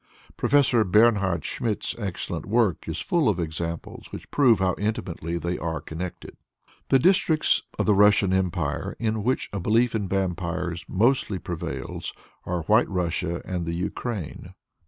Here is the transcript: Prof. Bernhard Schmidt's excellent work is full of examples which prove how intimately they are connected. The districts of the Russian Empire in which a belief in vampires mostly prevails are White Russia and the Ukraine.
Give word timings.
Prof. 0.35 0.71
Bernhard 0.91 1.45
Schmidt's 1.45 1.93
excellent 1.99 2.47
work 2.47 2.87
is 2.89 3.01
full 3.01 3.29
of 3.29 3.39
examples 3.39 4.11
which 4.11 4.31
prove 4.31 4.57
how 4.57 4.73
intimately 4.79 5.37
they 5.37 5.59
are 5.59 5.79
connected. 5.79 6.37
The 6.89 6.97
districts 6.97 7.61
of 7.77 7.85
the 7.85 7.93
Russian 7.93 8.33
Empire 8.33 8.95
in 8.97 9.21
which 9.23 9.47
a 9.53 9.59
belief 9.59 9.93
in 9.93 10.07
vampires 10.07 10.85
mostly 10.87 11.37
prevails 11.37 12.15
are 12.47 12.63
White 12.63 12.89
Russia 12.89 13.43
and 13.45 13.67
the 13.67 13.75
Ukraine. 13.75 14.55